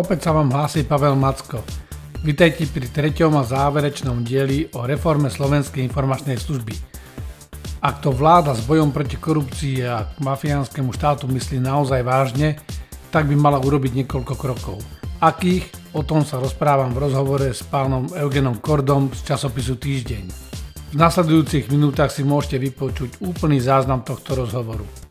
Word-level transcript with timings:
Opäť 0.00 0.24
sa 0.24 0.32
vám 0.32 0.48
hlási 0.48 0.88
Pavel 0.88 1.12
Macko. 1.12 1.60
Vítajte 2.24 2.64
pri 2.72 2.88
treťom 2.88 3.36
a 3.36 3.44
záverečnom 3.44 4.24
dieli 4.24 4.64
o 4.72 4.88
reforme 4.88 5.28
Slovenskej 5.28 5.84
informačnej 5.84 6.40
služby. 6.40 6.72
Ak 7.84 8.00
to 8.00 8.08
vláda 8.08 8.56
s 8.56 8.64
bojom 8.64 8.96
proti 8.96 9.20
korupcii 9.20 9.84
a 9.84 10.08
mafiánskému 10.24 10.96
štátu 10.96 11.28
myslí 11.28 11.60
naozaj 11.60 12.00
vážne, 12.00 12.56
tak 13.12 13.28
by 13.28 13.36
mala 13.36 13.60
urobiť 13.60 14.00
niekoľko 14.00 14.34
krokov. 14.40 14.80
Akých? 15.20 15.68
O 15.92 16.00
tom 16.00 16.24
sa 16.24 16.40
rozprávam 16.40 16.96
v 16.96 17.04
rozhovore 17.04 17.52
s 17.52 17.60
pánom 17.60 18.08
Eugenom 18.16 18.56
Kordom 18.56 19.12
z 19.12 19.20
časopisu 19.20 19.76
Týždeň. 19.76 20.24
V 20.90 20.96
nasledujúcich 20.96 21.68
minútach 21.68 22.08
si 22.08 22.24
môžete 22.24 22.56
vypočuť 22.56 23.20
úplný 23.20 23.60
záznam 23.60 24.00
tohto 24.00 24.32
rozhovoru. 24.32 25.09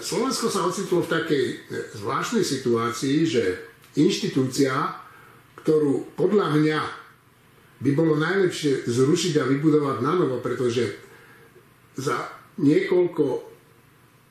Slovensko 0.00 0.48
sa 0.48 0.64
ocitlo 0.64 1.04
v 1.04 1.12
takej 1.12 1.44
e, 1.44 1.56
zvláštnej 2.00 2.44
situácii, 2.44 3.28
že 3.28 3.42
inštitúcia, 4.00 4.72
ktorú 5.60 6.16
podľa 6.16 6.56
mňa 6.56 6.80
by 7.84 7.90
bolo 7.92 8.16
najlepšie 8.16 8.88
zrušiť 8.88 9.34
a 9.40 9.48
vybudovať 9.48 9.96
na 10.00 10.12
novo, 10.16 10.40
pretože 10.40 10.88
za 12.00 12.16
niekoľko 12.56 13.44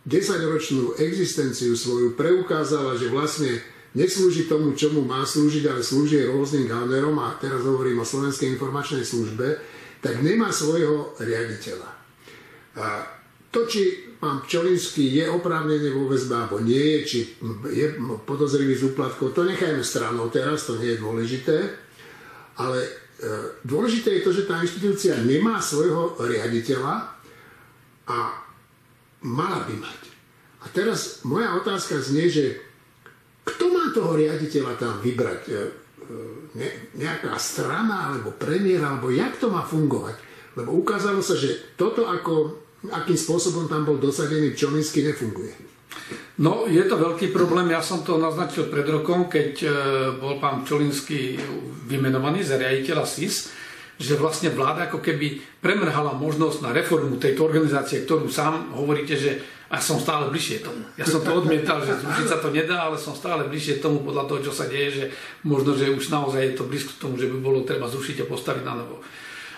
desaťročnú 0.03 0.99
existenciu 0.99 1.77
svoju 1.77 2.17
preukázala, 2.17 2.97
že 2.97 3.13
vlastne 3.13 3.61
neslúži 3.95 4.49
tomu, 4.49 4.75
čomu 4.75 5.05
má 5.05 5.23
slúžiť, 5.23 5.63
ale 5.69 5.85
slúži 5.85 6.27
rôznym 6.27 6.67
gaunerom, 6.67 7.15
a 7.21 7.37
teraz 7.39 7.63
hovorím 7.63 8.03
o 8.03 8.07
Slovenskej 8.07 8.57
informačnej 8.57 9.05
službe, 9.05 9.61
tak 10.03 10.19
nemá 10.19 10.51
svojho 10.51 11.15
riaditeľa. 11.21 11.89
A 12.75 12.85
to, 13.53 13.69
či 13.69 14.12
pán 14.23 14.39
Pčolinský 14.47 15.19
je 15.19 15.27
oprávnene 15.27 15.91
vo 15.91 16.07
väzbe 16.07 16.31
alebo 16.31 16.63
nie 16.63 16.79
je, 16.79 16.99
či 17.03 17.19
je 17.75 17.99
podozrivý 18.23 18.71
z 18.71 18.95
úplatkov, 18.95 19.35
to 19.35 19.43
nechajme 19.43 19.83
stranou 19.83 20.31
teraz, 20.31 20.63
to 20.63 20.79
nie 20.79 20.95
je 20.95 21.03
dôležité. 21.03 21.57
Ale 22.55 22.79
e, 22.79 22.89
dôležité 23.67 24.15
je 24.15 24.23
to, 24.23 24.31
že 24.31 24.47
tá 24.47 24.63
inštitúcia 24.63 25.19
nemá 25.19 25.59
svojho 25.59 26.15
riaditeľa 26.23 27.11
a 28.07 28.17
mala 29.27 29.67
by 29.67 29.75
mať. 29.75 29.99
A 30.63 30.71
teraz 30.71 31.19
moja 31.27 31.59
otázka 31.59 31.99
znie, 31.99 32.31
že 32.31 32.63
kto 33.43 33.75
má 33.75 33.91
toho 33.91 34.15
riaditeľa 34.15 34.79
tam 34.79 35.03
vybrať? 35.03 35.41
E, 35.51 35.51
e, 35.51 35.59
ne, 36.55 36.69
nejaká 36.95 37.35
strana, 37.35 38.15
alebo 38.15 38.31
premiér, 38.31 38.87
alebo 38.87 39.11
jak 39.11 39.35
to 39.35 39.51
má 39.51 39.67
fungovať? 39.67 40.15
Lebo 40.55 40.79
ukázalo 40.79 41.19
sa, 41.19 41.35
že 41.35 41.75
toto 41.75 42.07
ako 42.07 42.62
akým 42.91 43.15
spôsobom 43.15 43.71
tam 43.71 43.87
bol 43.87 44.01
dosadený 44.01 44.57
Čolinsky, 44.57 45.05
nefunguje. 45.05 45.53
No, 46.41 46.65
je 46.65 46.81
to 46.89 46.97
veľký 46.97 47.29
problém. 47.29 47.69
Ja 47.69 47.79
som 47.85 48.01
to 48.01 48.17
naznačil 48.17 48.67
pred 48.67 48.83
rokom, 48.89 49.29
keď 49.29 49.51
e, 49.61 49.67
bol 50.17 50.41
pán 50.41 50.65
Čolinsky 50.65 51.37
vymenovaný 51.85 52.41
za 52.41 52.57
riaditeľa 52.57 53.05
SIS, 53.05 53.53
že 54.01 54.17
vlastne 54.17 54.49
vláda 54.49 54.89
ako 54.89 54.99
keby 54.99 55.61
premrhala 55.61 56.17
možnosť 56.17 56.65
na 56.65 56.73
reformu 56.73 57.21
tejto 57.21 57.45
organizácie, 57.45 58.03
ktorú 58.03 58.25
sám 58.25 58.73
hovoríte, 58.73 59.13
že 59.13 59.31
a 59.73 59.81
som 59.81 59.97
stále 59.97 60.29
bližšie 60.29 60.61
tomu. 60.61 60.85
Ja 61.01 61.05
som 61.09 61.25
to 61.25 61.33
odmietal, 61.33 61.81
že 61.81 61.97
zrušiť 61.97 62.27
sa 62.29 62.37
to 62.37 62.53
nedá, 62.53 62.85
ale 62.85 63.01
som 63.01 63.17
stále 63.17 63.49
bližšie 63.49 63.81
tomu 63.81 64.05
podľa 64.05 64.29
toho, 64.29 64.39
čo 64.45 64.53
sa 64.53 64.69
deje, 64.69 64.89
že 64.93 65.05
možno, 65.41 65.73
že 65.73 65.89
už 65.89 66.13
naozaj 66.13 66.41
je 66.45 66.53
to 66.53 66.69
blízko 66.69 66.93
tomu, 67.01 67.17
že 67.17 67.25
by 67.25 67.41
bolo 67.41 67.65
treba 67.65 67.89
zrušiť 67.89 68.21
a 68.21 68.29
postaviť 68.29 68.63
na 68.69 68.77
novo. 68.77 69.01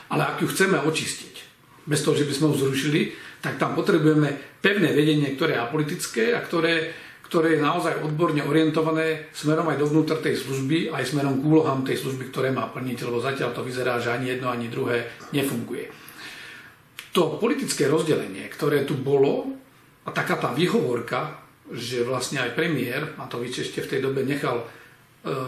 Ale 0.08 0.24
ak 0.24 0.40
ju 0.40 0.48
chceme 0.48 0.80
očistiť, 0.88 1.55
bez 1.86 2.02
toho, 2.02 2.18
že 2.18 2.26
by 2.26 2.34
sme 2.34 2.50
ho 2.52 2.56
zrušili, 2.58 3.14
tak 3.40 3.62
tam 3.62 3.78
potrebujeme 3.78 4.60
pevné 4.62 4.92
vedenie, 4.92 5.38
ktoré 5.38 5.58
je 5.58 5.64
apolitické 5.64 6.24
a 6.34 6.42
ktoré, 6.42 6.92
ktoré 7.30 7.58
je 7.58 7.66
naozaj 7.66 8.02
odborne 8.02 8.42
orientované 8.42 9.30
smerom 9.38 9.70
aj 9.70 9.78
dovnútra 9.78 10.18
tej 10.18 10.42
služby, 10.42 10.90
aj 10.90 11.14
smerom 11.14 11.38
k 11.38 11.46
úlohám 11.46 11.86
tej 11.86 12.02
služby, 12.02 12.34
ktoré 12.34 12.50
má 12.50 12.66
plniť, 12.74 13.06
lebo 13.06 13.22
zatiaľ 13.22 13.54
to 13.54 13.62
vyzerá, 13.62 14.02
že 14.02 14.14
ani 14.14 14.34
jedno, 14.34 14.50
ani 14.50 14.68
druhé 14.70 15.06
nefunguje. 15.30 15.94
To 17.14 17.38
politické 17.38 17.86
rozdelenie, 17.86 18.50
ktoré 18.50 18.84
tu 18.84 18.98
bolo, 18.98 19.56
a 20.06 20.10
taká 20.14 20.38
tá 20.38 20.54
výhovorka, 20.54 21.42
že 21.74 22.06
vlastne 22.06 22.46
aj 22.46 22.54
premiér, 22.54 23.18
a 23.18 23.26
to 23.26 23.42
ešte 23.42 23.82
v 23.82 23.90
tej 23.90 24.00
dobe 24.06 24.22
nechal 24.22 24.70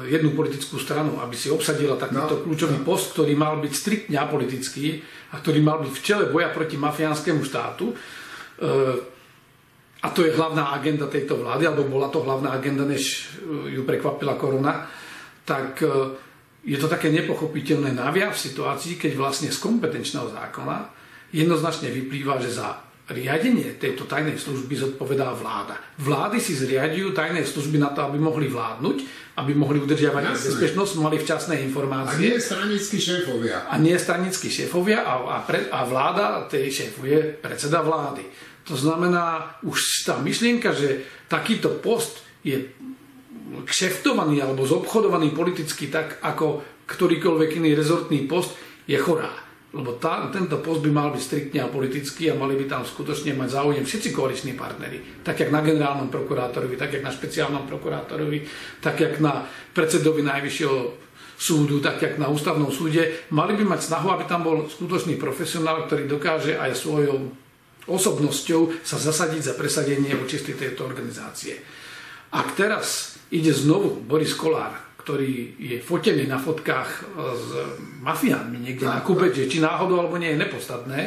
jednu 0.09 0.33
politickú 0.33 0.81
stranu, 0.81 1.21
aby 1.21 1.37
si 1.37 1.53
obsadila 1.53 1.93
takýto 1.93 2.41
no, 2.41 2.43
kľúčový 2.49 2.81
no. 2.81 2.85
post, 2.85 3.13
ktorý 3.13 3.37
mal 3.37 3.61
byť 3.61 3.73
striktne 3.73 4.17
apolitický 4.17 5.05
a 5.33 5.37
ktorý 5.37 5.59
mal 5.61 5.77
byť 5.85 5.93
v 5.93 6.01
čele 6.03 6.25
boja 6.33 6.49
proti 6.49 6.81
mafiánskému 6.81 7.45
štátu. 7.45 7.93
Eh, 7.93 8.95
a 10.01 10.07
to 10.09 10.25
je 10.25 10.33
hlavná 10.33 10.73
agenda 10.73 11.05
tejto 11.05 11.37
vlády, 11.37 11.69
alebo 11.69 11.85
bola 11.85 12.09
to 12.09 12.25
hlavná 12.25 12.57
agenda, 12.57 12.89
než 12.89 13.29
eh, 13.37 13.77
ju 13.77 13.85
prekvapila 13.85 14.33
korona, 14.33 14.89
tak 15.47 15.79
je 16.67 16.75
to 16.75 16.91
také 16.91 17.07
nepochopiteľné 17.07 17.95
naviac 17.95 18.35
v 18.35 18.45
situácii, 18.51 18.99
keď 18.99 19.15
vlastne 19.15 19.47
z 19.47 19.63
kompetenčného 19.63 20.27
zákona 20.27 20.91
jednoznačne 21.31 21.87
vyplýva, 21.87 22.35
že 22.43 22.51
za 22.51 22.86
riadenie 23.07 23.79
tejto 23.79 24.03
tajnej 24.03 24.35
služby 24.35 24.75
zodpovedá 24.75 25.31
vláda. 25.31 25.79
Vlády 25.95 26.43
si 26.43 26.51
zriadujú 26.59 27.15
tajné 27.15 27.47
služby 27.47 27.79
na 27.79 27.95
to, 27.95 28.03
aby 28.03 28.19
mohli 28.19 28.51
vládnuť, 28.51 28.97
aby 29.39 29.51
mohli 29.55 29.79
udržiavať 29.79 30.23
Jasne. 30.27 30.43
bezpečnosť, 30.51 30.93
mali 30.99 31.17
včasné 31.21 31.55
informácie. 31.63 32.19
A 32.19 32.35
nie 32.35 32.39
stranickí 32.43 32.97
šéfovia. 32.99 33.57
A 33.71 33.75
nie 33.79 33.95
stranickí 33.95 34.47
šéfovia 34.51 35.07
a, 35.07 35.13
a, 35.23 35.37
pre, 35.47 35.71
a 35.71 35.87
vláda 35.87 36.51
tej 36.51 36.67
šéfuje 36.67 37.39
predseda 37.39 37.79
vlády. 37.79 38.27
To 38.67 38.75
znamená, 38.75 39.55
už 39.63 40.03
tá 40.03 40.19
myšlienka, 40.19 40.75
že 40.75 41.07
takýto 41.31 41.79
post 41.79 42.19
je 42.43 42.67
kšeftovaný 43.63 44.43
alebo 44.43 44.67
zobchodovaný 44.67 45.31
politicky 45.31 45.87
tak, 45.87 46.19
ako 46.19 46.59
ktorýkoľvek 46.83 47.63
iný 47.63 47.71
rezortný 47.71 48.27
post, 48.27 48.51
je 48.83 48.99
chorá. 48.99 49.46
Lebo 49.77 49.93
tá, 50.01 50.25
tento 50.33 50.57
post 50.57 50.81
by 50.81 50.89
mal 50.89 51.13
byť 51.13 51.21
striktne 51.21 51.61
apolitický 51.61 52.33
a 52.33 52.39
mali 52.39 52.57
by 52.57 52.65
tam 52.65 52.81
skutočne 52.81 53.37
mať 53.37 53.61
záujem 53.61 53.85
všetci 53.85 54.09
koaliční 54.09 54.57
partnery. 54.57 55.21
Tak 55.21 55.45
jak 55.45 55.53
na 55.53 55.61
generálnom 55.61 56.09
prokurátorovi, 56.09 56.73
tak 56.73 56.97
jak 56.97 57.05
na 57.05 57.13
špeciálnom 57.13 57.69
prokurátorovi, 57.69 58.41
tak 58.81 58.97
jak 58.97 59.21
na 59.21 59.45
predsedovi 59.77 60.25
najvyššieho 60.25 60.77
súdu, 61.37 61.77
tak 61.77 62.01
jak 62.01 62.17
na 62.17 62.25
ústavnom 62.25 62.73
súde. 62.73 63.29
Mali 63.29 63.53
by 63.53 63.77
mať 63.77 63.93
snahu, 63.93 64.09
aby 64.17 64.25
tam 64.25 64.41
bol 64.41 64.65
skutočný 64.65 65.21
profesionál, 65.21 65.85
ktorý 65.85 66.09
dokáže 66.09 66.57
aj 66.57 66.73
svojou 66.73 67.29
osobnosťou 67.85 68.81
sa 68.81 68.97
zasadiť 68.97 69.41
za 69.45 69.53
presadenie 69.53 70.17
očistý 70.17 70.57
tejto 70.57 70.89
organizácie. 70.89 71.61
Ak 72.33 72.57
teraz 72.57 73.15
ide 73.29 73.53
znovu 73.53 74.01
Boris 74.01 74.33
Kolár 74.33 74.86
ktorý 75.07 75.55
je 75.55 75.79
fotený 75.79 76.27
na 76.27 76.35
fotkách 76.35 76.89
e, 76.91 77.01
s 77.31 77.47
mafiánmi 78.03 78.59
niekde 78.59 78.91
na 78.91 78.99
Kube, 78.99 79.31
že 79.31 79.47
či 79.47 79.63
náhodou 79.63 80.03
alebo 80.03 80.19
nie 80.19 80.35
je 80.35 80.43
nepodstatné, 80.43 80.99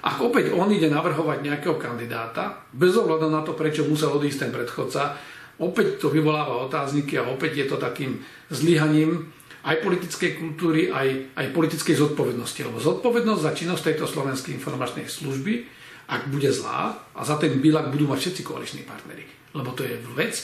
ak 0.00 0.16
opäť 0.24 0.56
on 0.56 0.72
ide 0.72 0.88
navrhovať 0.88 1.44
nejakého 1.44 1.76
kandidáta, 1.76 2.64
bez 2.72 2.96
ohľadu 2.96 3.28
na 3.28 3.44
to, 3.44 3.52
prečo 3.52 3.84
musel 3.84 4.16
odísť 4.16 4.48
ten 4.48 4.50
predchodca, 4.56 5.20
opäť 5.60 6.00
to 6.00 6.08
vyvoláva 6.08 6.64
otázniky 6.64 7.20
a 7.20 7.28
opäť 7.28 7.60
je 7.60 7.66
to 7.68 7.76
takým 7.76 8.24
zlyhaním 8.48 9.28
aj 9.68 9.84
politickej 9.84 10.40
kultúry, 10.40 10.88
aj, 10.88 11.36
aj 11.36 11.46
politickej 11.52 11.92
zodpovednosti. 11.92 12.60
Lebo 12.64 12.80
zodpovednosť 12.80 13.42
za 13.44 13.52
činnosť 13.52 13.82
tejto 13.92 14.06
slovenskej 14.08 14.56
informačnej 14.56 15.12
služby, 15.12 15.68
ak 16.08 16.32
bude 16.32 16.48
zlá, 16.54 17.04
a 17.12 17.20
za 17.20 17.36
ten 17.36 17.58
bylak 17.60 17.92
budú 17.92 18.08
mať 18.08 18.30
všetci 18.30 18.42
koaliční 18.46 18.82
partnery. 18.86 19.26
Lebo 19.52 19.74
to 19.74 19.84
je 19.84 19.98
vec 20.14 20.38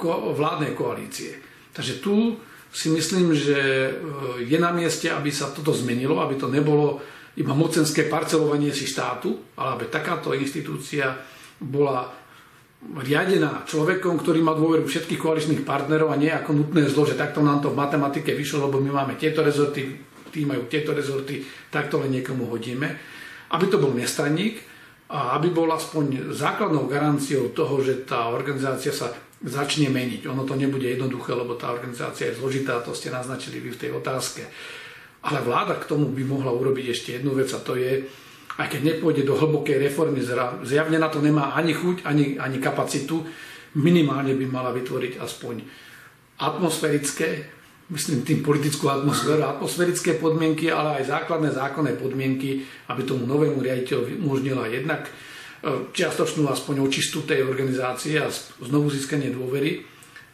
ko- 0.00 0.32
vládnej 0.32 0.72
koalície. 0.72 1.49
Takže 1.72 2.02
tu 2.02 2.38
si 2.70 2.90
myslím, 2.90 3.34
že 3.34 3.58
e, 3.58 3.92
je 4.46 4.58
na 4.58 4.70
mieste, 4.70 5.10
aby 5.10 5.30
sa 5.34 5.50
toto 5.50 5.74
zmenilo, 5.74 6.22
aby 6.22 6.38
to 6.38 6.46
nebolo 6.46 7.02
iba 7.38 7.54
mocenské 7.54 8.06
parcelovanie 8.10 8.74
si 8.74 8.86
štátu, 8.86 9.54
ale 9.58 9.78
aby 9.78 9.84
takáto 9.90 10.34
inštitúcia 10.34 11.14
bola 11.62 12.10
riadená 12.80 13.62
človekom, 13.68 14.16
ktorý 14.18 14.40
má 14.40 14.56
dôveru 14.56 14.88
všetkých 14.88 15.20
koaličných 15.20 15.62
partnerov 15.68 16.10
a 16.10 16.20
nie 16.20 16.32
ako 16.32 16.56
nutné 16.56 16.88
zlo, 16.88 17.04
že 17.04 17.18
takto 17.18 17.44
nám 17.44 17.60
to 17.60 17.70
v 17.70 17.78
matematike 17.78 18.32
vyšlo, 18.32 18.66
lebo 18.66 18.80
my 18.80 18.90
máme 18.90 19.14
tieto 19.20 19.44
rezorty, 19.44 20.00
tí 20.32 20.48
majú 20.48 20.64
tieto 20.64 20.96
rezorty, 20.96 21.44
takto 21.68 22.00
len 22.00 22.18
niekomu 22.18 22.48
hodíme. 22.48 22.88
Aby 23.52 23.66
to 23.68 23.82
bol 23.82 23.92
nestranník 23.92 24.64
a 25.12 25.36
aby 25.36 25.52
bol 25.52 25.68
aspoň 25.68 26.32
základnou 26.32 26.88
garanciou 26.88 27.52
toho, 27.52 27.84
že 27.84 28.06
tá 28.08 28.32
organizácia 28.32 28.94
sa 28.94 29.12
začne 29.40 29.88
meniť. 29.88 30.28
Ono 30.28 30.44
to 30.44 30.52
nebude 30.52 30.84
jednoduché, 30.84 31.32
lebo 31.32 31.56
tá 31.56 31.72
organizácia 31.72 32.28
je 32.28 32.36
zložitá, 32.36 32.84
to 32.84 32.92
ste 32.92 33.08
naznačili 33.08 33.60
vy 33.60 33.72
v 33.72 33.80
tej 33.80 33.90
otázke. 33.96 34.44
Ale 35.24 35.40
vláda 35.40 35.80
k 35.80 35.88
tomu 35.88 36.12
by 36.12 36.22
mohla 36.24 36.52
urobiť 36.52 36.86
ešte 36.92 37.08
jednu 37.20 37.32
vec 37.36 37.48
a 37.52 37.60
to 37.60 37.76
je, 37.76 38.04
aj 38.60 38.66
keď 38.68 38.80
nepôjde 38.84 39.24
do 39.24 39.36
hlbokej 39.36 39.80
reformy, 39.80 40.20
zjavne 40.64 41.00
na 41.00 41.08
to 41.08 41.24
nemá 41.24 41.56
ani 41.56 41.72
chuť, 41.72 42.04
ani, 42.04 42.36
ani 42.36 42.60
kapacitu, 42.60 43.24
minimálne 43.80 44.36
by 44.36 44.46
mala 44.48 44.72
vytvoriť 44.76 45.20
aspoň 45.20 45.64
atmosférické, 46.40 47.28
myslím 47.92 48.24
tým 48.24 48.40
politickú 48.40 48.88
atmosféru, 48.88 49.44
atmosférické 49.44 50.16
podmienky, 50.20 50.72
ale 50.72 51.00
aj 51.00 51.12
základné 51.12 51.52
zákonné 51.52 51.96
podmienky, 51.96 52.64
aby 52.88 53.00
tomu 53.04 53.28
novému 53.28 53.60
riaditeľovi 53.60 54.20
umožnila 54.20 54.68
jednak 54.72 55.08
čiastočnú 55.68 56.48
aspoň 56.48 56.80
očistu 56.80 57.24
tej 57.28 57.44
organizácie 57.44 58.16
a 58.16 58.32
znovu 58.64 58.88
získanie 58.88 59.28
dôvery 59.28 59.84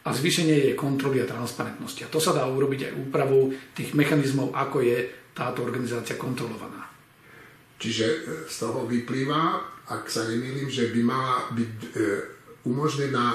a 0.07 0.09
zvýšenie 0.15 0.71
jej 0.71 0.73
kontroly 0.79 1.19
a 1.19 1.27
transparentnosti. 1.27 2.07
A 2.07 2.11
to 2.11 2.23
sa 2.23 2.31
dá 2.31 2.47
urobiť 2.47 2.87
aj 2.87 2.93
úpravou 2.95 3.51
tých 3.75 3.91
mechanizmov, 3.91 4.55
ako 4.55 4.79
je 4.79 4.97
táto 5.35 5.67
organizácia 5.67 6.15
kontrolovaná. 6.15 6.87
Čiže 7.77 8.05
e, 8.07 8.17
z 8.47 8.55
toho 8.55 8.87
vyplýva, 8.87 9.59
ak 9.91 10.07
sa 10.07 10.23
nemýlim, 10.25 10.71
že 10.71 10.95
by 10.95 11.01
mala 11.03 11.51
byť 11.51 11.73
e, 11.75 11.89
umožnená 12.67 13.27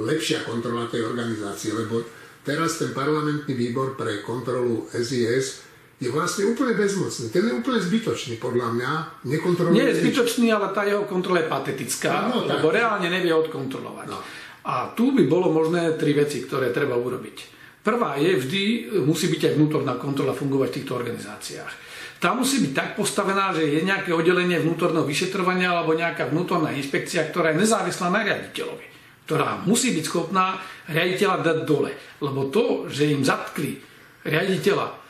lepšia 0.00 0.48
kontrola 0.48 0.88
tej 0.88 1.04
organizácie, 1.04 1.76
lebo 1.76 2.00
teraz 2.40 2.80
ten 2.80 2.96
parlamentný 2.96 3.52
výbor 3.52 3.92
pre 3.92 4.24
kontrolu 4.24 4.88
SIS 4.88 5.71
je 6.02 6.10
vlastne 6.10 6.50
úplne 6.50 6.74
bezmocný. 6.74 7.30
Ten 7.30 7.46
je 7.46 7.54
úplne 7.54 7.78
zbytočný, 7.78 8.42
podľa 8.42 8.74
mňa. 8.74 8.90
Nekontroluje 9.22 9.74
Nie 9.78 9.94
je 9.94 10.02
zbytočný, 10.02 10.50
ale 10.50 10.74
tá 10.74 10.82
jeho 10.82 11.06
kontrola 11.06 11.46
je 11.46 11.46
patetická, 11.46 12.26
no, 12.26 12.42
no, 12.42 12.50
lebo 12.50 12.74
reálne 12.74 13.06
nevie 13.06 13.30
odkontrolovať. 13.30 14.06
No. 14.10 14.18
A 14.66 14.90
tu 14.98 15.14
by 15.14 15.22
bolo 15.30 15.54
možné 15.54 15.94
tri 15.94 16.10
veci, 16.10 16.42
ktoré 16.42 16.74
treba 16.74 16.98
urobiť. 16.98 17.54
Prvá 17.86 18.18
je, 18.18 18.34
vždy 18.34 18.62
musí 19.06 19.30
byť 19.30 19.42
aj 19.46 19.54
vnútorná 19.58 19.94
kontrola 19.98 20.34
fungovať 20.34 20.68
v 20.70 20.76
týchto 20.82 20.92
organizáciách. 20.98 21.72
Tá 22.18 22.34
musí 22.34 22.62
byť 22.62 22.72
tak 22.74 22.90
postavená, 22.94 23.50
že 23.54 23.66
je 23.66 23.82
nejaké 23.82 24.14
oddelenie 24.14 24.58
vnútorného 24.62 25.06
vyšetrovania 25.06 25.74
alebo 25.74 25.94
nejaká 25.94 26.30
vnútorná 26.30 26.70
inšpekcia, 26.74 27.30
ktorá 27.30 27.54
je 27.54 27.62
nezávislá 27.62 28.10
na 28.10 28.26
riaditeľovi 28.26 28.90
ktorá 29.22 29.64
musí 29.64 29.94
byť 29.94 30.04
schopná 30.04 30.58
riaditeľa 30.90 31.46
dať 31.46 31.58
dole. 31.62 31.94
Lebo 32.20 32.50
to, 32.50 32.90
že 32.90 33.08
im 33.08 33.22
zatkli 33.22 33.78
riaditeľa 34.26 35.01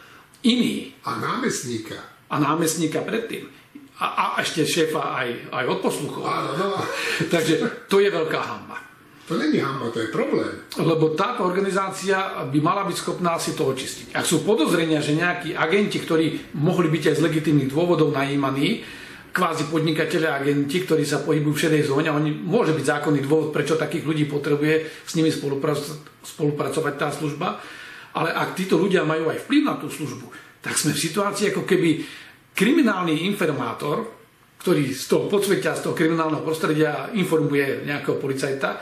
iný... 0.47 0.95
A 1.03 1.19
námestníka. 1.19 1.99
A 2.31 2.35
námestníka 2.39 3.03
predtým. 3.03 3.49
A, 4.03 4.07
a 4.07 4.25
ešte 4.43 4.67
šéfa 4.67 5.15
aj, 5.15 5.29
aj 5.55 5.65
od 5.69 5.79
posluchov. 5.79 6.23
no. 6.27 6.79
Takže 7.33 7.87
to 7.87 8.03
je 8.03 8.11
veľká 8.11 8.41
hamba. 8.41 8.83
To 9.31 9.39
není 9.39 9.63
hamba, 9.63 9.95
to 9.95 10.03
je 10.03 10.11
problém. 10.11 10.51
Lebo 10.77 11.15
táto 11.15 11.47
organizácia 11.47 12.43
by 12.43 12.59
mala 12.59 12.83
byť 12.85 12.97
schopná 12.99 13.39
si 13.39 13.55
to 13.55 13.71
očistiť. 13.71 14.19
Ak 14.19 14.27
sú 14.27 14.43
podozrenia, 14.43 14.99
že 14.99 15.15
nejakí 15.15 15.55
agenti, 15.55 16.03
ktorí 16.03 16.53
mohli 16.59 16.91
byť 16.91 17.15
aj 17.15 17.17
z 17.17 17.25
legitimných 17.31 17.71
dôvodov 17.71 18.11
najímaní, 18.11 18.83
kvázi 19.33 19.73
podnikateľe 19.73 20.29
agenti, 20.29 20.85
ktorí 20.85 21.09
sa 21.09 21.25
pohybujú 21.25 21.55
v 21.57 21.63
šedej 21.65 21.83
zóne. 21.89 22.13
Oni 22.13 22.35
môže 22.35 22.77
byť 22.77 22.85
zákonný 22.85 23.25
dôvod, 23.25 23.55
prečo 23.55 23.81
takých 23.81 24.05
ľudí 24.05 24.25
potrebuje 24.29 24.91
s 25.09 25.13
nimi 25.17 25.33
spolupracovať 25.33 26.95
tá 27.01 27.09
služba. 27.09 27.63
Ale 28.13 28.33
ak 28.33 28.53
títo 28.53 28.77
ľudia 28.77 29.09
majú 29.09 29.33
aj 29.33 29.49
vplyv 29.49 29.63
na 29.65 29.77
tú 29.81 29.89
službu, 29.89 30.29
tak 30.61 30.77
sme 30.77 30.93
v 30.93 31.05
situácii, 31.05 31.51
ako 31.51 31.65
keby 31.65 31.91
kriminálny 32.53 33.25
informátor, 33.27 34.05
ktorý 34.61 34.95
z 34.95 35.05
toho 35.11 35.27
podsvetia, 35.27 35.75
z 35.75 35.91
toho 35.91 35.97
kriminálneho 35.97 36.45
prostredia 36.45 37.11
informuje 37.17 37.83
nejakého 37.89 38.21
policajta, 38.21 38.79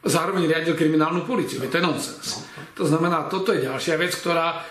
zároveň 0.00 0.46
riadil 0.48 0.78
kriminálnu 0.78 1.26
policiu. 1.26 1.60
To 1.60 1.68
je 1.68 1.84
nonsens. 1.84 2.46
To 2.78 2.86
znamená, 2.86 3.26
toto 3.26 3.50
je 3.52 3.66
ďalšia 3.66 3.98
vec, 3.98 4.14
ktorá 4.14 4.62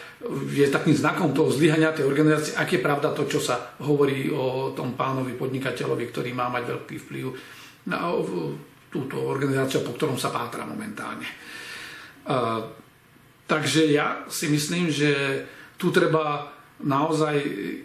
je 0.50 0.65
takým 0.74 0.98
znakom 0.98 1.30
toho 1.30 1.54
zlyhania 1.54 1.94
tej 1.94 2.09
organizácie, 2.09 2.57
ak 2.57 2.74
je 2.74 2.81
pravda 2.81 3.13
to, 3.13 3.30
čo 3.30 3.38
sa 3.38 3.77
hovorí 3.86 4.33
o 4.33 4.74
tom 4.74 4.98
pánovi 4.98 5.38
podnikateľovi, 5.38 6.09
ktorý 6.09 6.33
má 6.33 6.50
mať 6.50 6.63
veľký 6.74 6.95
vplyv 7.06 7.25
na 7.94 8.09
túto 8.89 9.15
organizáciu, 9.21 9.86
po 9.86 9.94
ktorom 9.94 10.18
sa 10.18 10.33
pátra 10.33 10.65
momentálne. 10.65 11.27
Takže 13.47 13.88
ja 13.88 14.27
si 14.27 14.51
myslím, 14.51 14.91
že 14.91 15.44
tu 15.79 15.89
treba 15.89 16.51
naozaj 16.83 17.35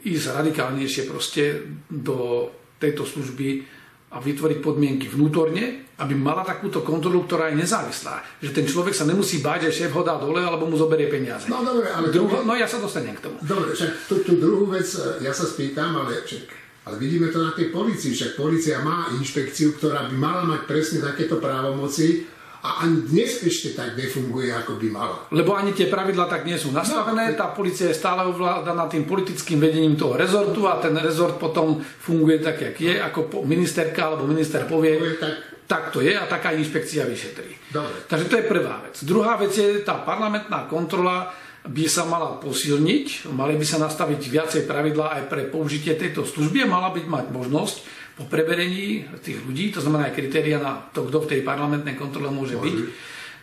ísť 0.05 0.37
radikálnejšie 0.43 1.09
proste 1.09 1.65
do 1.89 2.51
tejto 2.83 3.07
služby 3.07 3.65
a 4.13 4.21
vytvoriť 4.21 4.59
podmienky 4.61 5.09
vnútorne, 5.09 5.89
aby 5.97 6.13
mala 6.13 6.45
takúto 6.45 6.85
kontrolu, 6.85 7.25
ktorá 7.25 7.49
je 7.49 7.65
nezávislá. 7.65 8.21
Že 8.45 8.51
ten 8.53 8.67
človek 8.69 8.93
sa 8.93 9.09
nemusí 9.09 9.41
báť, 9.41 9.73
že 9.73 9.87
šéf 9.87 9.97
ho 9.97 10.05
dá 10.05 10.21
dole 10.21 10.45
alebo 10.45 10.69
mu 10.69 10.77
zoberie 10.77 11.09
peniaze. 11.09 11.49
No 11.49 11.65
dobre, 11.65 11.89
ale... 11.89 12.13
Druho, 12.13 12.45
no 12.45 12.53
ja 12.53 12.69
sa 12.69 12.77
dostanem 12.77 13.17
k 13.17 13.25
tomu. 13.25 13.41
Dobre, 13.41 13.73
však 13.73 14.11
tú, 14.11 14.21
tú 14.21 14.37
druhú 14.37 14.69
vec 14.69 14.85
e, 14.85 15.25
ja 15.25 15.33
sa 15.33 15.49
spýtam, 15.49 15.97
ale, 15.97 16.21
však, 16.29 16.45
ale 16.91 17.01
vidíme 17.01 17.33
to 17.33 17.41
na 17.41 17.57
tej 17.57 17.73
policii, 17.73 18.13
však 18.13 18.37
policia 18.37 18.85
má 18.85 19.09
inšpekciu, 19.17 19.81
ktorá 19.81 20.11
by 20.13 20.17
mala 20.19 20.43
mať 20.45 20.69
presne 20.69 21.01
takéto 21.01 21.41
právomoci 21.41 22.29
a 22.63 22.87
ani 22.87 23.11
dnes 23.11 23.43
ešte 23.43 23.75
tak 23.75 23.99
nefunguje, 23.99 24.55
ako 24.55 24.79
by 24.79 24.87
mala. 24.87 25.19
Lebo 25.35 25.59
ani 25.59 25.75
tie 25.75 25.91
pravidla 25.91 26.31
tak 26.31 26.47
nie 26.47 26.55
sú 26.55 26.71
nastavené, 26.71 27.35
no, 27.35 27.39
tá 27.39 27.51
policia 27.51 27.91
je 27.91 27.99
stále 27.99 28.23
ovládaná 28.23 28.87
tým 28.87 29.03
politickým 29.03 29.59
vedením 29.59 29.99
toho 29.99 30.15
rezortu 30.15 30.71
a 30.71 30.79
ten 30.79 30.95
rezort 30.95 31.43
potom 31.43 31.83
funguje 31.83 32.39
tak, 32.39 32.63
jak 32.63 32.77
je, 32.79 32.95
ako 33.03 33.43
ministerka 33.43 34.15
alebo 34.15 34.31
minister 34.31 34.63
povie, 34.71 34.95
tak, 35.19 35.35
tak 35.67 35.83
to 35.91 36.07
je 36.07 36.15
a 36.15 36.23
taká 36.31 36.55
inšpekcia 36.55 37.03
vyšetrí. 37.03 37.75
Dobre. 37.75 38.07
Takže 38.07 38.31
to 38.31 38.39
je 38.39 38.45
prvá 38.47 38.79
vec. 38.87 38.95
Druhá 39.03 39.35
vec 39.43 39.51
je 39.59 39.83
tá 39.83 39.99
parlamentná 40.07 40.71
kontrola 40.71 41.35
by 41.63 41.87
sa 41.87 42.07
mala 42.07 42.43
posilniť, 42.43 43.31
mali 43.35 43.55
by 43.55 43.67
sa 43.67 43.79
nastaviť 43.83 44.19
viacej 44.19 44.63
pravidlá 44.67 45.19
aj 45.19 45.23
pre 45.31 45.47
použitie 45.47 45.95
tejto 45.95 46.27
služby 46.27 46.67
mala 46.67 46.91
byť 46.91 47.07
mať 47.07 47.27
možnosť 47.31 47.77
po 48.13 48.29
preverení 48.29 49.09
tých 49.25 49.41
ľudí, 49.43 49.73
to 49.73 49.81
znamená 49.81 50.13
aj 50.13 50.17
kritéria 50.17 50.61
na 50.61 50.85
to, 50.93 51.09
kto 51.09 51.25
v 51.25 51.31
tej 51.37 51.41
parlamentnej 51.41 51.97
kontrole 51.97 52.29
môže 52.29 52.61
byť, 52.61 52.77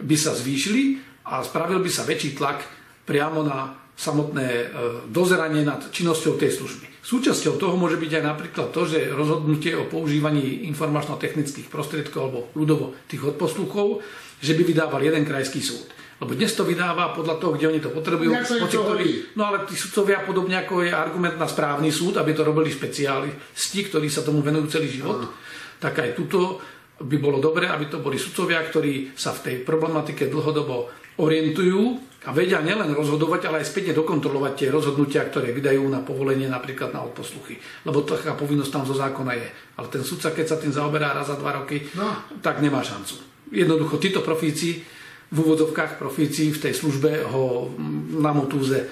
by 0.06 0.16
sa 0.16 0.38
zvýšili 0.38 1.02
a 1.26 1.42
spravil 1.42 1.82
by 1.82 1.90
sa 1.90 2.06
väčší 2.06 2.38
tlak 2.38 2.64
priamo 3.04 3.42
na 3.42 3.74
samotné 4.00 4.48
e, 4.48 4.66
dozeranie 5.12 5.68
nad 5.68 5.92
činnosťou 5.92 6.40
tej 6.40 6.56
služby. 6.56 6.88
Súčasťou 7.04 7.60
toho 7.60 7.76
môže 7.76 8.00
byť 8.00 8.22
aj 8.22 8.24
napríklad 8.24 8.68
to, 8.72 8.88
že 8.88 9.12
rozhodnutie 9.12 9.76
o 9.76 9.90
používaní 9.90 10.64
informačno-technických 10.72 11.68
prostriedkov 11.68 12.22
alebo 12.22 12.40
ľudovo 12.56 12.96
tých 13.12 13.36
odposluchov, 13.36 14.06
že 14.40 14.56
by 14.56 14.64
vydával 14.64 15.04
jeden 15.04 15.28
krajský 15.28 15.60
súd. 15.60 15.90
Lebo 16.20 16.36
dnes 16.36 16.52
to 16.52 16.68
vydáva 16.68 17.16
podľa 17.16 17.40
toho, 17.40 17.56
kde 17.56 17.72
oni 17.72 17.80
to 17.80 17.96
potrebujú. 17.96 18.36
Ktorý, 18.68 19.32
no 19.40 19.48
ale 19.48 19.64
tí 19.64 19.80
sudcovia, 19.80 20.28
podobne 20.28 20.60
ako 20.60 20.84
je 20.84 20.92
argument 20.92 21.40
na 21.40 21.48
správny 21.48 21.96
súd, 21.96 22.20
aby 22.20 22.36
to 22.36 22.44
robili 22.44 22.68
špeciálisti, 22.68 23.80
ktorí 23.88 24.12
sa 24.12 24.28
tomu 24.28 24.44
venujú 24.44 24.68
celý 24.68 24.92
život, 24.92 25.24
Aha. 25.24 25.32
tak 25.80 26.04
aj 26.04 26.20
tuto 26.20 26.60
by 27.00 27.18
bolo 27.24 27.40
dobré, 27.40 27.72
aby 27.72 27.88
to 27.88 28.04
boli 28.04 28.20
sudcovia, 28.20 28.60
ktorí 28.60 29.16
sa 29.16 29.32
v 29.32 29.44
tej 29.48 29.56
problematike 29.64 30.28
dlhodobo 30.28 30.92
orientujú 31.24 32.10
a 32.28 32.36
vedia 32.36 32.60
nielen 32.60 32.92
rozhodovať, 32.92 33.48
ale 33.48 33.64
aj 33.64 33.72
spätne 33.72 33.96
dokontrolovať 33.96 34.54
tie 34.60 34.68
rozhodnutia, 34.68 35.24
ktoré 35.24 35.56
vydajú 35.56 35.88
na 35.88 36.04
povolenie 36.04 36.52
napríklad 36.52 36.92
na 36.92 37.08
odposluchy. 37.08 37.56
Lebo 37.88 38.04
taká 38.04 38.36
povinnosť 38.36 38.72
tam 38.76 38.84
zo 38.84 38.92
zákona 38.92 39.40
je. 39.40 39.48
Ale 39.80 39.88
ten 39.88 40.04
sudca, 40.04 40.36
keď 40.36 40.46
sa 40.52 40.60
tým 40.60 40.76
zaoberá 40.76 41.16
raz 41.16 41.32
za 41.32 41.40
dva 41.40 41.64
roky, 41.64 41.88
no. 41.96 42.36
tak 42.44 42.60
nemá 42.60 42.84
šancu. 42.84 43.16
Jednoducho, 43.56 43.96
títo 44.04 44.20
profíci 44.20 44.84
v 45.30 45.38
úvodzovkách 45.38 46.02
profíci 46.02 46.50
v 46.50 46.62
tej 46.70 46.74
službe 46.74 47.30
ho 47.30 47.70
na 48.18 48.34
motúze 48.34 48.90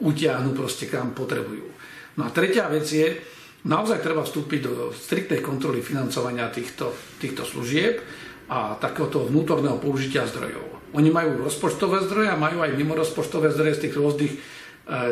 utiahnu 0.00 0.54
proste 0.54 0.86
kam 0.86 1.12
potrebujú. 1.12 1.66
No 2.14 2.30
a 2.30 2.30
tretia 2.30 2.70
vec 2.70 2.86
je, 2.86 3.18
naozaj 3.66 4.00
treba 4.00 4.22
vstúpiť 4.22 4.60
do 4.62 4.94
striktnej 4.94 5.42
kontroly 5.42 5.82
financovania 5.82 6.46
týchto, 6.48 6.94
týchto 7.18 7.42
služieb 7.42 7.98
a 8.46 8.78
takéhoto 8.78 9.26
vnútorného 9.26 9.80
použitia 9.82 10.28
zdrojov. 10.30 10.94
Oni 10.94 11.10
majú 11.10 11.42
rozpočtové 11.42 12.06
zdroje 12.06 12.30
a 12.30 12.38
majú 12.38 12.62
aj 12.62 12.76
mimo 12.78 12.94
rozpočtové 12.94 13.50
zdroje 13.50 13.74
z 13.74 13.82
tých 13.88 13.94
rôznych 13.98 14.34
e, 14.34 14.38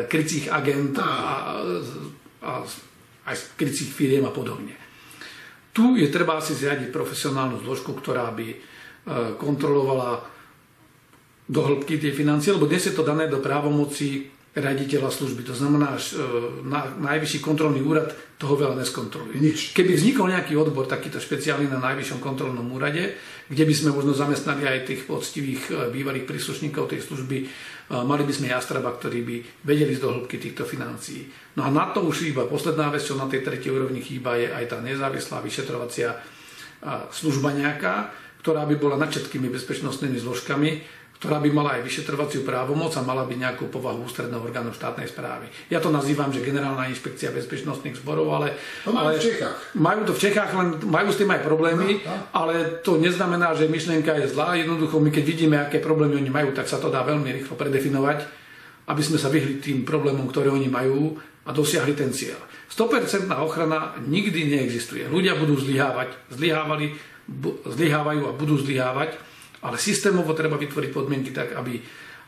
krycích 0.07 0.47
agent 0.47 0.95
a, 0.95 1.11
a, 1.11 1.33
a 2.39 2.51
aj 3.27 3.35
z 3.35 3.43
krycích 3.59 3.91
firiem 3.91 4.23
a 4.23 4.31
podobne. 4.31 4.79
Tu 5.73 5.99
je 5.99 6.07
treba 6.07 6.39
asi 6.39 6.55
zriadiť 6.55 6.93
profesionálnu 6.93 7.59
zložku, 7.65 7.91
ktorá 7.97 8.31
by 8.31 8.47
e, 8.47 8.57
kontrolovala 9.35 10.32
do 11.53 11.61
hĺbky 11.61 12.01
tie 12.01 12.09
financie, 12.09 12.49
lebo 12.49 12.65
dnes 12.65 12.89
je 12.89 12.97
to 12.97 13.05
dané 13.05 13.29
do 13.29 13.37
právomoci 13.37 14.33
raditeľa 14.53 15.09
služby. 15.09 15.41
To 15.49 15.57
znamená, 15.57 15.97
že 15.97 16.21
na, 16.61 16.85
najvyšší 16.85 17.41
kontrolný 17.41 17.81
úrad 17.81 18.13
toho 18.37 18.53
veľa 18.53 18.77
neskontroluje. 18.77 19.41
Nič. 19.41 19.73
Keby 19.73 19.97
vznikol 19.97 20.29
nejaký 20.29 20.53
odbor 20.53 20.85
takýto 20.85 21.17
špeciálny 21.17 21.65
na 21.65 21.81
najvyššom 21.81 22.21
kontrolnom 22.21 22.69
úrade, 22.69 23.17
kde 23.49 23.63
by 23.65 23.73
sme 23.73 23.97
možno 23.97 24.13
zamestnali 24.13 24.61
aj 24.61 24.85
tých 24.85 25.01
poctivých 25.09 25.61
e, 25.69 25.71
bývalých 25.89 26.29
príslušníkov 26.29 26.85
tej 26.85 27.01
služby, 27.01 27.37
e, 27.41 27.45
mali 28.05 28.23
by 28.29 28.33
sme 28.33 28.53
Jastraba, 28.53 28.93
ktorí 28.93 29.25
by 29.25 29.35
vedeli 29.65 29.97
z 29.97 30.05
do 30.05 30.13
hĺbky 30.13 30.37
týchto 30.37 30.69
financií. 30.69 31.25
No 31.57 31.65
a 31.65 31.73
na 31.73 31.89
to 31.89 32.05
už 32.05 32.29
iba 32.29 32.45
posledná 32.45 32.93
vec, 32.93 33.01
čo 33.09 33.17
na 33.17 33.25
tej 33.25 33.41
tretej 33.41 33.73
úrovni 33.73 34.05
chýba, 34.05 34.37
je 34.37 34.53
aj 34.53 34.69
tá 34.69 34.77
nezávislá 34.85 35.41
vyšetrovacia 35.41 36.13
služba 37.09 37.55
nejaká, 37.57 38.13
ktorá 38.43 38.67
by 38.67 38.75
bola 38.75 38.99
nad 38.99 39.07
všetkými 39.07 39.47
bezpečnostnými 39.49 40.19
zložkami, 40.19 40.83
ktorá 41.19 41.39
by 41.39 41.49
mala 41.55 41.79
aj 41.79 41.87
vyšetrovaciu 41.87 42.43
právomoc 42.43 42.91
a 42.99 43.01
mala 43.05 43.23
by 43.23 43.39
nejakú 43.39 43.71
povahu 43.71 44.03
ústredného 44.03 44.43
orgánu 44.43 44.75
štátnej 44.75 45.07
správy. 45.07 45.47
Ja 45.71 45.79
to 45.79 45.87
nazývam, 45.87 46.35
že 46.35 46.43
generálna 46.43 46.91
inšpekcia 46.91 47.31
bezpečnostných 47.31 47.95
zborov, 47.95 48.27
ale... 48.35 48.59
To 48.83 48.91
majú 48.91 49.15
v 49.15 49.23
Čechách. 49.23 49.55
Majú 49.79 50.01
to 50.03 50.13
v 50.17 50.19
Čechách, 50.19 50.51
len 50.51 50.67
majú 50.83 51.09
s 51.15 51.19
tým 51.23 51.31
aj 51.31 51.41
problémy, 51.47 52.03
no, 52.03 52.11
no. 52.11 52.15
ale 52.35 52.83
to 52.83 52.99
neznamená, 52.99 53.55
že 53.55 53.71
myšlienka 53.71 54.19
je 54.19 54.35
zlá. 54.35 54.59
Jednoducho, 54.59 54.99
my 54.99 55.09
keď 55.15 55.23
vidíme, 55.23 55.55
aké 55.63 55.79
problémy 55.79 56.19
oni 56.19 56.27
majú, 56.27 56.51
tak 56.51 56.67
sa 56.67 56.75
to 56.75 56.91
dá 56.91 57.07
veľmi 57.07 57.31
rýchlo 57.31 57.55
predefinovať, 57.55 58.27
aby 58.91 59.01
sme 59.01 59.15
sa 59.15 59.31
vyhli 59.31 59.63
tým 59.63 59.87
problémom, 59.87 60.27
ktoré 60.27 60.51
oni 60.51 60.67
majú 60.67 61.15
a 61.47 61.55
dosiahli 61.55 61.95
ten 61.95 62.11
cieľ. 62.11 62.39
100% 62.67 63.31
ochrana 63.31 63.95
nikdy 64.01 64.49
neexistuje. 64.49 65.07
Ľudia 65.07 65.39
budú 65.39 65.55
zlyhávať, 65.55 66.09
zlyhávali, 66.33 66.97
zlyhávajú 67.63 68.21
a 68.27 68.35
budú 68.35 68.59
zlyhávať 68.59 69.15
ale 69.63 69.79
systémovo 69.79 70.35
treba 70.35 70.59
vytvoriť 70.59 70.91
podmienky 70.91 71.31
tak, 71.31 71.55
aby 71.55 71.79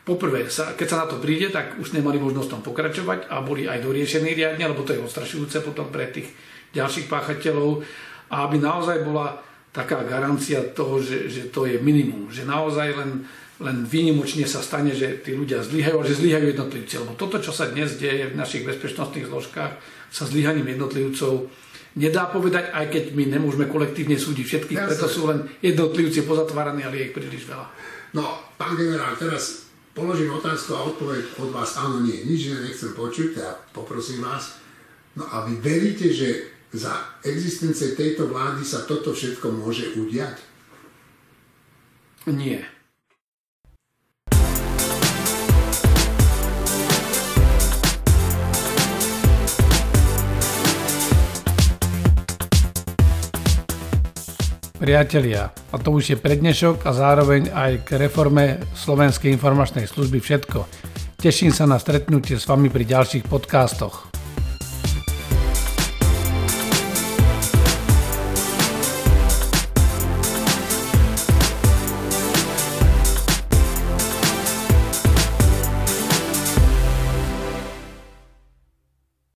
poprvé, 0.06 0.48
sa, 0.48 0.72
keď 0.72 0.86
sa 0.88 1.00
na 1.04 1.06
to 1.10 1.20
príde, 1.20 1.52
tak 1.52 1.76
už 1.76 1.92
nemali 1.92 2.16
možnosť 2.16 2.48
tom 2.48 2.62
pokračovať 2.62 3.28
a 3.28 3.44
boli 3.44 3.66
aj 3.66 3.82
doriešení 3.82 4.32
riadne, 4.32 4.70
lebo 4.70 4.86
to 4.86 4.94
je 4.94 5.02
odstrašujúce 5.02 5.60
potom 5.66 5.90
pre 5.90 6.08
tých 6.08 6.30
ďalších 6.72 7.10
páchateľov 7.10 7.82
a 8.30 8.46
aby 8.46 8.56
naozaj 8.62 9.02
bola 9.02 9.42
taká 9.74 10.00
garancia 10.08 10.64
toho, 10.72 11.02
že, 11.04 11.28
že 11.28 11.42
to 11.52 11.68
je 11.68 11.76
minimum, 11.76 12.32
že 12.32 12.48
naozaj 12.48 12.96
len, 12.96 13.10
len 13.60 13.84
výnimočne 13.84 14.48
sa 14.48 14.64
stane, 14.64 14.96
že 14.96 15.20
tí 15.20 15.36
ľudia 15.36 15.60
zlyhajú, 15.60 16.00
že 16.00 16.16
zlyhajú 16.16 16.56
jednotlivci. 16.56 16.94
Lebo 17.04 17.12
toto, 17.12 17.36
čo 17.36 17.52
sa 17.52 17.68
dnes 17.68 18.00
deje 18.00 18.32
v 18.32 18.38
našich 18.40 18.64
bezpečnostných 18.64 19.28
zložkách 19.28 19.72
sa 20.08 20.24
zlyhaním 20.24 20.72
jednotlivcov, 20.72 21.52
nedá 21.96 22.28
povedať, 22.28 22.70
aj 22.70 22.92
keď 22.92 23.04
my 23.16 23.24
nemôžeme 23.32 23.66
kolektívne 23.66 24.20
súdiť 24.20 24.44
všetkých, 24.44 24.78
Jasne. 24.78 24.90
preto 24.92 25.06
sú 25.08 25.26
len 25.26 25.48
jednotlivci 25.64 26.28
pozatváraní, 26.28 26.84
ale 26.84 27.00
je 27.00 27.06
ich 27.10 27.16
príliš 27.16 27.48
veľa. 27.48 27.66
No, 28.12 28.36
pán 28.60 28.76
generál, 28.76 29.16
teraz 29.16 29.66
položím 29.96 30.36
otázku 30.36 30.76
a 30.76 30.84
odpoveď 30.92 31.40
od 31.40 31.50
vás 31.50 31.80
áno, 31.80 32.04
nie. 32.04 32.22
Nič 32.28 32.52
nechcem 32.52 32.92
počuť, 32.92 33.28
ja 33.40 33.56
poprosím 33.72 34.22
vás. 34.22 34.60
No 35.16 35.24
a 35.24 35.48
vy 35.48 35.56
veríte, 35.56 36.12
že 36.12 36.52
za 36.76 36.92
existencie 37.24 37.96
tejto 37.96 38.28
vlády 38.28 38.60
sa 38.60 38.84
toto 38.84 39.16
všetko 39.16 39.48
môže 39.48 39.96
udiať? 39.96 40.36
Nie. 42.28 42.75
Priatelia, 54.76 55.56
a 55.72 55.76
to 55.80 55.88
už 55.96 56.04
je 56.12 56.16
prednešok 56.20 56.84
a 56.84 56.92
zároveň 56.92 57.48
aj 57.48 57.88
k 57.88 57.96
reforme 57.96 58.60
Slovenskej 58.76 59.32
informačnej 59.32 59.88
služby 59.88 60.20
všetko. 60.20 60.68
Teším 61.16 61.48
sa 61.48 61.64
na 61.64 61.80
stretnutie 61.80 62.36
s 62.36 62.44
vami 62.44 62.68
pri 62.68 62.84
ďalších 62.84 63.24
podcastoch. 63.24 64.15